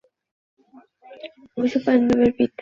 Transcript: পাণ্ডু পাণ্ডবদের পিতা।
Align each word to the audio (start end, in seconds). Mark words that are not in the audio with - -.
পাণ্ডু 1.53 1.77
পাণ্ডবদের 1.85 2.31
পিতা। 2.37 2.59